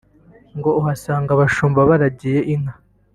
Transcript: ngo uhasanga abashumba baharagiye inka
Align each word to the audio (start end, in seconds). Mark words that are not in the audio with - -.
ngo 0.57 0.69
uhasanga 0.79 1.29
abashumba 1.33 1.79
baharagiye 1.89 2.39
inka 2.53 2.75